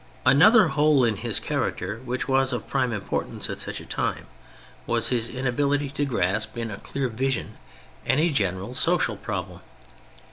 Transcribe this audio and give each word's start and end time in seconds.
Another 0.25 0.69
hole 0.69 1.03
in 1.05 1.17
his 1.17 1.39
character, 1.39 2.01
which 2.03 2.27
was 2.27 2.53
of 2.53 2.67
prime 2.67 2.91
importance 2.91 3.51
at 3.51 3.59
such 3.59 3.79
a 3.79 3.85
time, 3.85 4.25
was 4.87 5.09
his 5.09 5.29
inability 5.29 5.91
to 5.91 6.05
grasp 6.05 6.57
in 6.57 6.71
a 6.71 6.79
clear 6.79 7.07
vision 7.07 7.57
any 8.03 8.31
general 8.31 8.73
social 8.73 9.15
problem. 9.15 9.59